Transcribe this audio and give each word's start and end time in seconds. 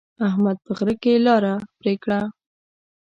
احمد 0.27 0.57
په 0.65 0.71
غره 0.77 0.95
کې 1.03 1.13
لاره 1.25 1.53
پرې 1.79 1.93
کړه. 2.03 2.19